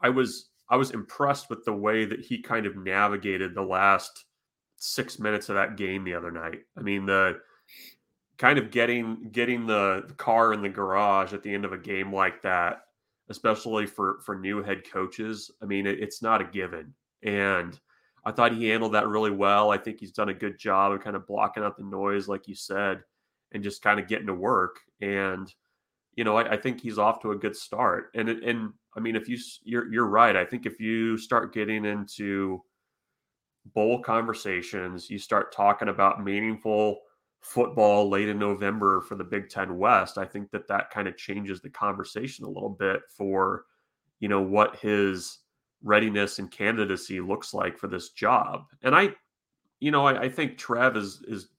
[0.00, 4.24] I was I was impressed with the way that he kind of navigated the last
[4.76, 6.60] six minutes of that game the other night.
[6.76, 7.40] I mean, the
[8.38, 11.78] kind of getting getting the, the car in the garage at the end of a
[11.78, 12.85] game like that
[13.28, 15.50] especially for for new head coaches.
[15.62, 17.78] I mean, it, it's not a given, and
[18.24, 19.70] I thought he handled that really well.
[19.70, 22.48] I think he's done a good job of kind of blocking out the noise, like
[22.48, 23.02] you said,
[23.52, 24.80] and just kind of getting to work.
[25.00, 25.52] And
[26.16, 28.10] you know, I, I think he's off to a good start.
[28.14, 30.34] And and I mean, if you you're you're right.
[30.34, 32.62] I think if you start getting into
[33.74, 37.00] bowl conversations, you start talking about meaningful
[37.46, 41.16] football late in November for the Big Ten West, I think that that kind of
[41.16, 43.66] changes the conversation a little bit for,
[44.18, 45.38] you know, what his
[45.84, 48.64] readiness and candidacy looks like for this job.
[48.82, 49.14] And I,
[49.78, 51.50] you know, I, I think Trev is is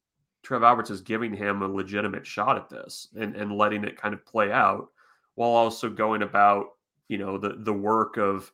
[0.43, 4.13] Trev Alberts is giving him a legitimate shot at this and and letting it kind
[4.13, 4.89] of play out
[5.35, 6.65] while also going about,
[7.07, 8.51] you know, the the work of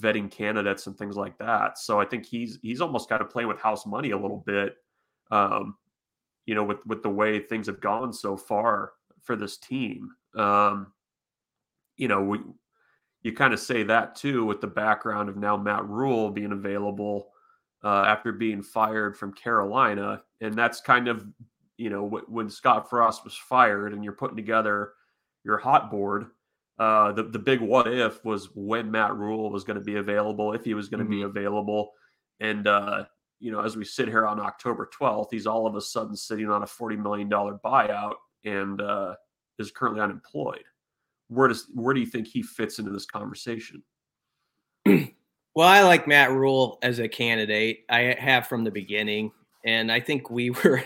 [0.00, 1.78] vetting candidates and things like that.
[1.78, 4.76] So I think he's he's almost kind of playing with house money a little bit.
[5.32, 5.74] Um,
[6.46, 10.10] you know, with with the way things have gone so far for this team.
[10.34, 10.92] Um,
[11.96, 12.40] you know, we
[13.22, 17.28] you kind of say that too with the background of now Matt Rhule being available
[17.84, 21.26] uh, after being fired from Carolina, and that's kind of
[21.76, 24.92] you know w- when Scott Frost was fired, and you're putting together
[25.44, 26.26] your hot board.
[26.78, 30.52] Uh, the the big what if was when Matt Rhule was going to be available,
[30.52, 31.32] if he was going to mm-hmm.
[31.32, 31.92] be available,
[32.38, 33.06] and uh,
[33.40, 36.48] you know, as we sit here on October 12th, he's all of a sudden sitting
[36.48, 39.14] on a $40 million buyout and uh,
[39.58, 40.64] is currently unemployed.
[41.28, 43.82] Where does where do you think he fits into this conversation?
[44.86, 47.80] well, I like Matt Rhule as a candidate.
[47.90, 49.32] I have from the beginning,
[49.64, 50.84] and I think we were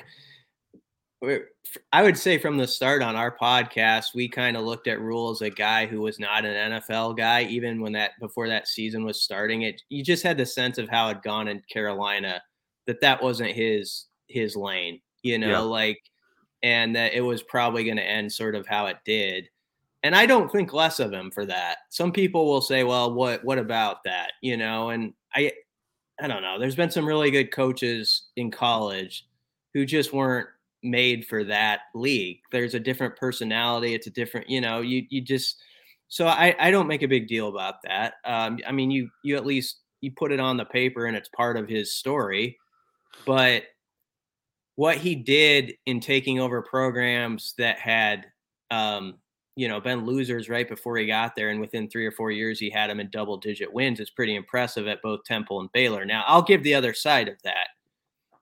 [1.92, 5.30] I would say from the start on our podcast, we kind of looked at Rhule
[5.30, 9.04] as a guy who was not an NFL guy, even when that before that season
[9.04, 9.62] was starting.
[9.62, 12.42] It you just had the sense of how it gone in Carolina
[12.86, 15.58] that that wasn't his his lane, you know, yeah.
[15.58, 16.00] like,
[16.62, 19.48] and that it was probably going to end sort of how it did.
[20.02, 21.78] And I don't think less of him for that.
[21.90, 25.52] Some people will say, "Well, what what about that?" You know, and I
[26.18, 26.58] I don't know.
[26.58, 29.26] There's been some really good coaches in college
[29.74, 30.48] who just weren't
[30.82, 32.40] made for that league.
[32.52, 33.94] There's a different personality.
[33.94, 35.62] It's a different, you know, you you just
[36.08, 38.14] so I I don't make a big deal about that.
[38.24, 41.28] Um, I mean, you you at least you put it on the paper and it's
[41.28, 42.58] part of his story,
[43.26, 43.64] but
[44.76, 48.26] what he did in taking over programs that had
[48.70, 49.18] um,
[49.56, 51.50] you know, been losers right before he got there.
[51.50, 54.00] And within three or four years, he had them in double digit wins.
[54.00, 56.04] is pretty impressive at both Temple and Baylor.
[56.06, 57.68] Now, I'll give the other side of that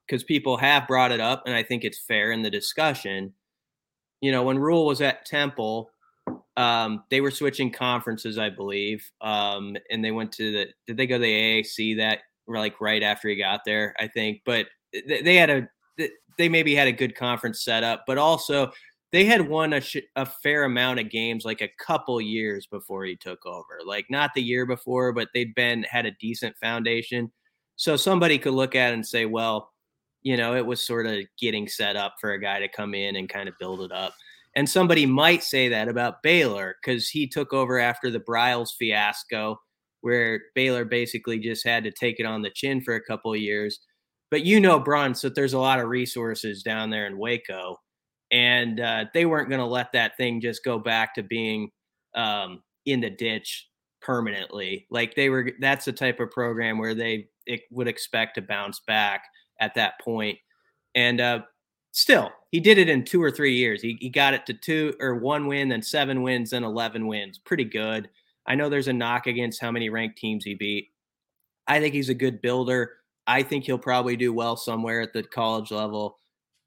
[0.09, 3.35] because people have brought it up, and I think it's fair in the discussion.
[4.21, 5.91] You know, when Rhule was at Temple,
[6.57, 10.67] um, they were switching conferences, I believe, um, and they went to the.
[10.87, 13.95] Did they go to the AAC that like right after he got there?
[13.99, 15.69] I think, but they, they had a.
[16.39, 18.71] They maybe had a good conference setup, but also
[19.11, 23.05] they had won a, sh- a fair amount of games like a couple years before
[23.05, 27.33] he took over like not the year before but they'd been had a decent foundation
[27.77, 29.73] so somebody could look at it and say well
[30.29, 33.17] you know it was sort of getting set up for a guy to come in
[33.17, 34.13] and kind of build it up.
[34.55, 39.59] And somebody might say that about baylor because he took over after the briles fiasco
[40.03, 43.41] where baylor basically just had to take it on the chin for a couple of
[43.41, 43.81] years.
[44.31, 47.79] But you know Bruntz that there's a lot of resources down there in waco
[48.31, 51.71] and uh, they weren't going to let that thing just go back to being
[52.15, 53.67] um, in the ditch
[54.03, 54.87] permanently.
[54.91, 57.29] Like they were, that's the type of program where they
[57.71, 59.25] would expect to bounce back
[59.61, 60.39] at that point.
[60.95, 61.41] And uh,
[61.93, 63.83] still, he did it in two or three years.
[63.83, 67.39] He, he got it to two or one win, then seven wins, then 11 wins.
[67.39, 68.09] Pretty good.
[68.47, 70.89] I know there's a knock against how many ranked teams he beat.
[71.67, 72.93] I think he's a good builder.
[73.27, 76.19] I think he'll probably do well somewhere at the college level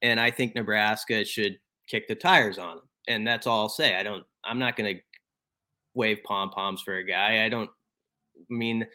[0.01, 2.83] and I think Nebraska should kick the tires on him.
[3.07, 3.95] And that's all I'll say.
[3.95, 4.23] I don't.
[4.43, 5.01] I'm not going to
[5.93, 7.45] wave pom poms for a guy.
[7.45, 7.69] I don't
[8.37, 8.85] I mean.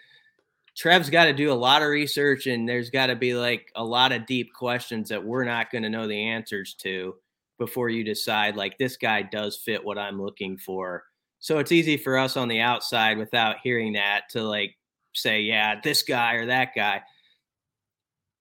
[0.77, 3.85] Trev's got to do a lot of research, and there's got to be like a
[3.85, 7.15] lot of deep questions that we're not going to know the answers to
[7.59, 11.05] before you decide like this guy does fit what I'm looking for.
[11.39, 14.77] So it's easy for us on the outside without hearing that to like
[15.15, 17.03] say, yeah, this guy or that guy.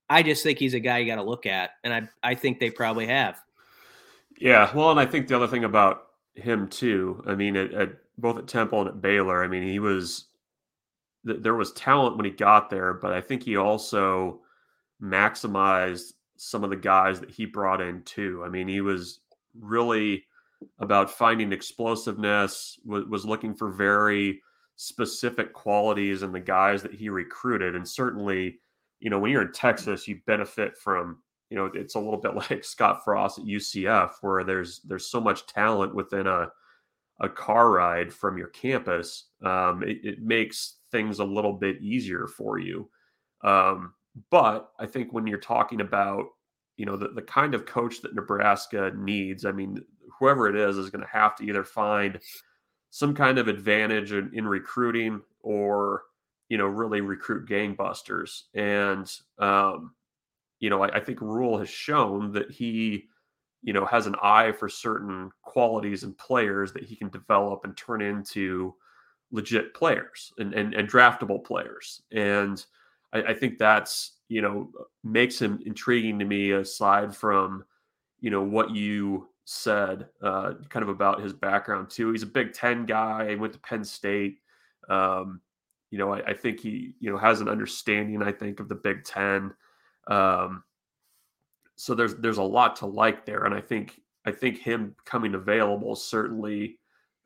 [0.09, 2.59] I just think he's a guy you got to look at, and I I think
[2.59, 3.39] they probably have.
[4.37, 7.23] Yeah, well, and I think the other thing about him too.
[7.25, 10.25] I mean, at, at both at Temple and at Baylor, I mean, he was
[11.25, 14.41] there was talent when he got there, but I think he also
[15.01, 18.43] maximized some of the guys that he brought in too.
[18.45, 19.19] I mean, he was
[19.59, 20.25] really
[20.79, 24.41] about finding explosiveness, was, was looking for very
[24.75, 28.59] specific qualities in the guys that he recruited, and certainly
[28.99, 32.35] you know, when you're in Texas, you benefit from, you know, it's a little bit
[32.49, 36.49] like Scott Frost at UCF, where there's there's so much talent within a
[37.21, 39.27] a car ride from your campus.
[39.43, 42.89] Um, it, it, makes things a little bit easier for you.
[43.43, 43.93] Um,
[44.31, 46.27] but I think when you're talking about,
[46.77, 49.83] you know, the, the kind of coach that Nebraska needs, I mean,
[50.19, 52.19] whoever it is is going to have to either find
[52.91, 56.03] some kind of advantage in, in recruiting or
[56.49, 58.43] you know, really recruit gangbusters.
[58.53, 59.95] And, um,
[60.59, 63.05] you know, I, I think Rhule has shown that he,
[63.63, 67.75] you know, has an eye for certain qualities and players that he can develop and
[67.75, 68.75] turn into
[69.35, 72.01] legit players and, and, and draftable players.
[72.11, 72.65] And
[73.13, 74.71] I, I think that's, you know,
[75.03, 77.65] makes him intriguing to me aside from,
[78.21, 82.11] you know, what you said uh, kind of about his background too.
[82.11, 83.29] He's a Big Ten guy.
[83.29, 84.39] He went to Penn State.
[84.89, 85.41] Um,
[85.91, 88.75] you know, I, I, think he, you know, has an understanding, I think, of the
[88.75, 89.53] Big Ten.
[90.07, 90.63] Um,
[91.75, 93.43] so there's there's a lot to like there.
[93.43, 96.79] And I think I think him coming available certainly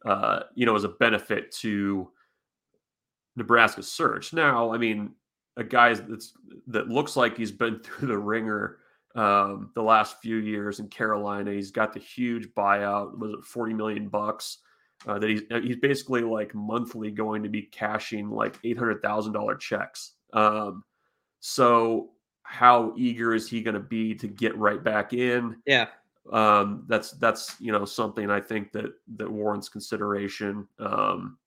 [0.05, 2.09] uh, you know, as a benefit to
[3.35, 4.33] Nebraska's search.
[4.33, 5.13] Now, I mean,
[5.57, 6.33] a guy that's
[6.67, 8.77] that looks like he's been through the wringer
[9.15, 11.51] um, the last few years in Carolina.
[11.51, 13.17] He's got the huge buyout.
[13.17, 14.59] Was it forty million bucks?
[15.07, 19.33] uh, that he's he's basically like monthly going to be cashing like eight hundred thousand
[19.33, 20.13] dollar checks.
[20.33, 20.83] Um,
[21.39, 22.11] so
[22.43, 25.57] how eager is he going to be to get right back in?
[25.65, 25.87] Yeah,
[26.31, 30.67] um, that's that's you know something I think that that warrants consideration.
[30.79, 31.37] Um,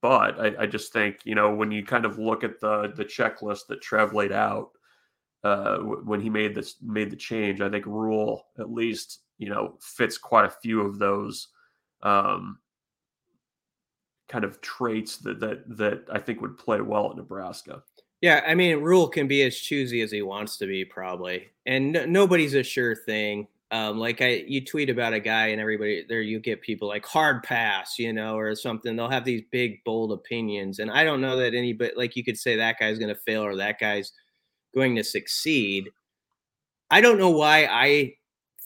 [0.00, 3.04] but I, I just think you know when you kind of look at the the
[3.04, 4.70] checklist that Trev laid out
[5.44, 9.74] uh, when he made this made the change, I think Rhule at least you know
[9.80, 11.48] fits quite a few of those
[12.02, 12.58] um,
[14.28, 17.82] kind of traits that that that I think would play well at Nebraska.
[18.20, 21.96] Yeah, I mean, Rhule can be as choosy as he wants to be, probably, and
[21.96, 23.48] n- nobody's a sure thing.
[23.72, 27.06] Um, like I, you tweet about a guy, and everybody there, you get people like
[27.06, 28.94] hard pass, you know, or something.
[28.94, 32.38] They'll have these big, bold opinions, and I don't know that anybody, like you could
[32.38, 34.12] say that guy's going to fail or that guy's
[34.74, 35.88] going to succeed.
[36.90, 38.14] I don't know why I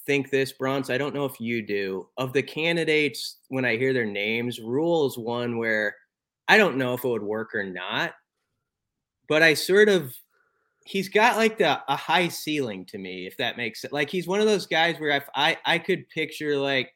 [0.07, 0.93] think this, Bruntz.
[0.93, 2.09] I don't know if you do.
[2.17, 5.95] Of the candidates, when I hear their names, Rhule is one where
[6.49, 8.15] I don't know if it would work or not.
[9.29, 10.17] But I sort of
[10.87, 13.93] he's got like the a high ceiling to me, if that makes it.
[13.93, 16.93] Like he's one of those guys where if I I could picture like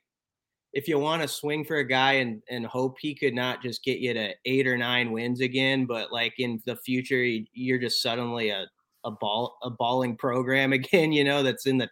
[0.73, 3.85] if you want to swing for a guy and and hope he could not just
[3.85, 7.23] get you to eight or nine wins again, but like in the future
[7.53, 8.67] you're just suddenly a
[9.05, 11.91] a ball a balling program again, you know, that's in the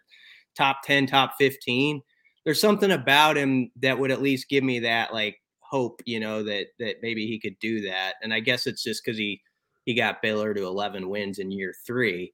[0.55, 2.01] top 10, top 15.
[2.45, 6.43] There's something about him that would at least give me that like hope, you know,
[6.43, 8.13] that that maybe he could do that.
[8.23, 9.41] And I guess it's just because he
[9.89, 12.31] he got Baylor to 11 wins in year three.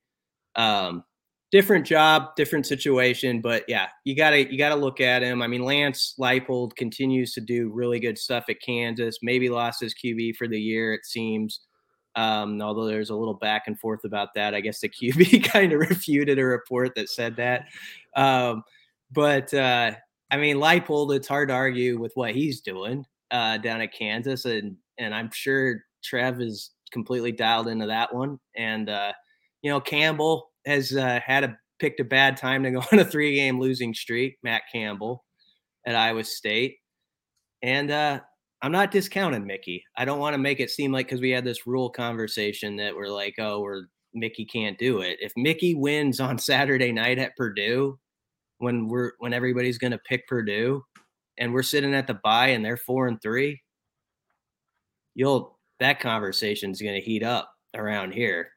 [0.57, 1.05] Um,
[1.53, 5.41] different job, different situation, but yeah, you gotta you gotta look at him.
[5.41, 9.19] I mean, Lance Leipold continues to do really good stuff at Kansas.
[9.21, 11.61] Maybe lost his QB for the year, it seems.
[12.17, 14.53] Um, although there's a little back and forth about that.
[14.53, 17.67] I guess the QB kind of refuted a report that said that.
[18.17, 18.63] Um,
[19.13, 19.93] but uh,
[20.29, 24.43] I mean, Leipold, it's hard to argue with what he's doing uh, down at Kansas,
[24.43, 28.39] and and I'm sure Trev is completely dialed into that one.
[28.55, 29.11] And uh,
[29.61, 33.05] you know, Campbell has uh, had a picked a bad time to go on a
[33.05, 34.37] three game losing streak.
[34.43, 35.25] Matt Campbell
[35.85, 36.77] at Iowa State,
[37.61, 38.21] and uh,
[38.61, 39.83] I'm not discounting Mickey.
[39.97, 42.95] I don't want to make it seem like because we had this Rhule conversation that
[42.95, 45.17] we're like, oh, we're Mickey can't do it.
[45.19, 47.99] If Mickey wins on Saturday night at Purdue,
[48.59, 50.81] when we're when everybody's going to pick Purdue,
[51.37, 53.61] and we're sitting at the bye and they're four and three,
[55.13, 58.49] you'll that conversation is going to heat up around here.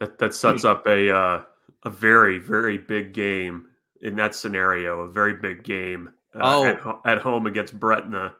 [0.00, 1.42] That that sets up a uh,
[1.84, 3.66] a very very big game
[4.02, 5.00] in that scenario.
[5.00, 7.00] A very big game uh, oh.
[7.04, 8.32] at, at home against Bretna,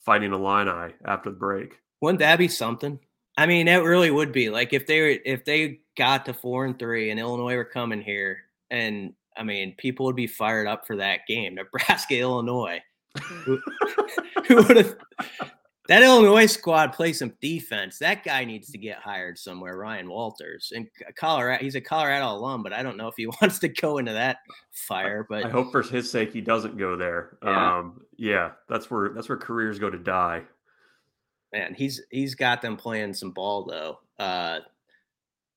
[0.00, 1.78] fighting Illini after the break.
[2.00, 2.98] Wouldn't that be something?
[3.36, 4.48] I mean, it really would be.
[4.48, 8.38] Like if they if they got to four and three and Illinois were coming here,
[8.70, 11.54] and I mean, people would be fired up for that game.
[11.54, 12.80] Nebraska, Illinois.
[13.18, 13.60] who
[14.50, 14.96] would have
[15.88, 17.98] that Illinois squad plays some defense.
[17.98, 19.76] That guy needs to get hired somewhere.
[19.76, 21.62] Ryan Walters And Colorado.
[21.62, 24.38] He's a Colorado alum, but I don't know if he wants to go into that
[24.70, 25.26] fire.
[25.28, 27.36] But I hope for his sake he doesn't go there.
[27.42, 30.42] Yeah, um, yeah that's where that's where careers go to die.
[31.52, 33.98] Man, he's he's got them playing some ball though.
[34.18, 34.60] Uh,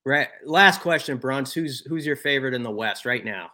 [0.05, 0.27] right.
[0.45, 1.53] Last question, Bruntz.
[1.53, 3.51] Who's who's your favorite in the West right now?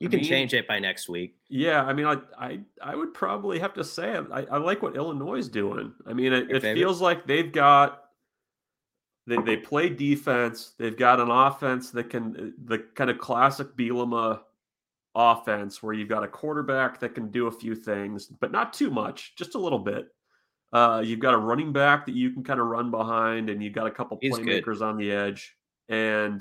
[0.00, 1.34] You can change it by next week.
[1.48, 4.94] Yeah, I mean, I I, I would probably have to say I, I like what
[4.94, 5.92] Illinois is doing.
[6.06, 8.04] I mean, it, it feels like they've got
[9.26, 10.74] they they play defense.
[10.78, 14.40] They've got an offense that can the kind of classic Bielema
[15.14, 18.90] offense where you've got a quarterback that can do a few things, but not too
[18.90, 20.08] much, just a little bit.
[20.72, 23.72] Uh, you've got a running back that you can kind of run behind, and you've
[23.72, 24.82] got a couple He's playmakers good.
[24.82, 25.56] on the edge,
[25.88, 26.40] and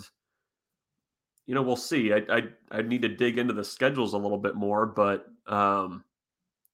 [1.47, 2.13] you know, we'll see.
[2.13, 6.03] I, I I need to dig into the schedules a little bit more, but um,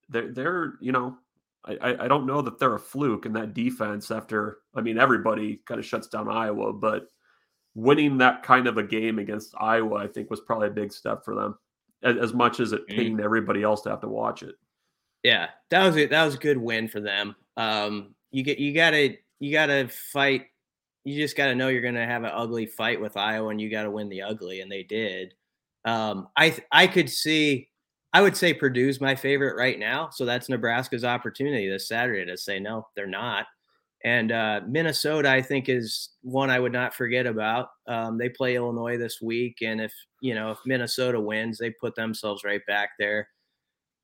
[0.09, 1.15] they're they're you know,
[1.63, 4.09] I I don't know that they're a fluke in that defense.
[4.09, 7.07] After I mean, everybody kind of shuts down Iowa, but
[7.75, 11.23] winning that kind of a game against Iowa, I think, was probably a big step
[11.23, 11.57] for them.
[12.01, 13.23] As, as much as it pained mm-hmm.
[13.23, 14.55] everybody else to have to watch it.
[15.21, 16.09] Yeah, that was it.
[16.09, 17.35] That was a good win for them.
[17.55, 20.47] Um, you get you gotta you gotta fight
[21.03, 23.59] you just got to know you're going to have an ugly fight with Iowa, and
[23.59, 25.33] you got to win the ugly, and they did.
[25.85, 27.69] Um, I I could see.
[28.13, 32.37] I would say Purdue's my favorite right now, so that's Nebraska's opportunity this Saturday to
[32.37, 33.47] say no, they're not.
[34.05, 37.69] And uh, Minnesota, I think, is one I would not forget about.
[37.87, 41.95] Um, they play Illinois this week, and if you know if Minnesota wins, they put
[41.95, 43.29] themselves right back there.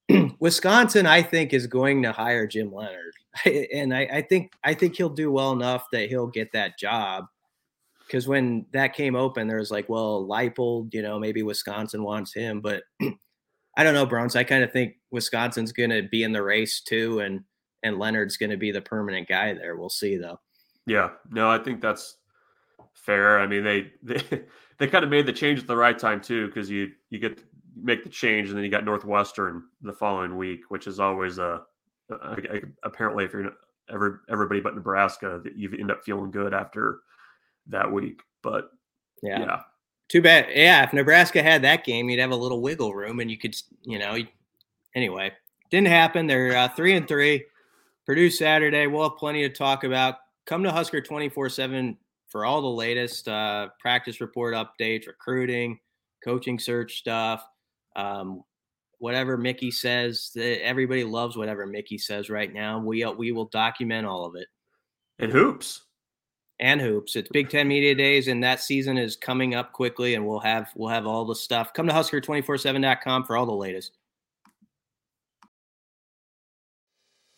[0.40, 3.14] Wisconsin, I think, is going to hire Jim Leonhard,
[3.46, 7.26] and I, I, think I think he'll do well enough that he'll get that job.
[8.06, 12.34] Because when that came open, there was like, well, Leipold, you know, maybe Wisconsin wants
[12.34, 12.84] him, but
[13.78, 14.36] I don't know, Bruntz.
[14.36, 17.44] I kind of think Wisconsin's going to be in the race too, and
[17.84, 19.78] and Leonhard's going to be the permanent guy there.
[19.78, 20.40] We'll see, though.
[20.86, 22.18] Yeah, no, I think that's
[22.94, 23.40] fair.
[23.40, 24.44] I mean, they they
[24.80, 27.40] they kind of made the change at the right time too, because you you get
[27.76, 31.62] make the change, and then you got Northwestern the following week, which is always a,
[32.84, 33.52] apparently if you're
[33.92, 37.00] every everybody but Nebraska, that you end up feeling good after
[37.68, 38.22] that week.
[38.42, 38.70] But
[39.22, 39.40] yeah.
[39.40, 39.62] yeah.
[40.10, 40.48] Too bad.
[40.54, 43.56] Yeah, if Nebraska had that game, you'd have a little wiggle room, and you could,
[43.84, 44.18] you know.
[44.96, 45.32] Anyway,
[45.70, 46.26] didn't happen.
[46.26, 47.46] They're uh, three and three.
[48.08, 48.88] Purdue Saturday.
[48.88, 50.16] We'll have plenty to talk about.
[50.48, 51.96] Come to Husker twenty four seven
[52.28, 55.80] for all the latest uh, practice report updates, recruiting,
[56.24, 57.44] coaching search stuff.
[57.96, 58.44] Um,
[59.00, 62.80] whatever Mickey says, everybody loves whatever Mickey says right now.
[62.80, 64.48] We uh, we will document all of it.
[65.18, 65.86] And hoops.
[66.60, 67.16] And hoops.
[67.16, 70.70] It's Big Ten Media Days, and that season is coming up quickly, and we'll have
[70.76, 71.74] we'll have all the stuff.
[71.74, 73.98] Come to Husker247.com for all the latest.